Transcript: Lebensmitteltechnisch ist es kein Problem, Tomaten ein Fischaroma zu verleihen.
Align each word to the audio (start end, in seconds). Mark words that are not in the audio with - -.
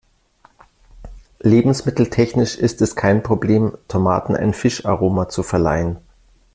Lebensmitteltechnisch 1.41 2.55
ist 2.57 2.81
es 2.81 2.95
kein 2.95 3.21
Problem, 3.21 3.77
Tomaten 3.87 4.35
ein 4.35 4.55
Fischaroma 4.55 5.29
zu 5.29 5.43
verleihen. 5.43 5.97